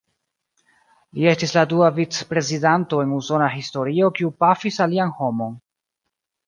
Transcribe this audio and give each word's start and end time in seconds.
Li 1.17 1.27
estis 1.31 1.53
la 1.57 1.65
dua 1.75 1.89
vicprezidanto 1.99 3.03
en 3.05 3.15
Usona 3.19 3.51
historio 3.59 4.13
kiu 4.21 4.35
pafis 4.47 4.85
alian 4.89 5.15
homon. 5.21 5.59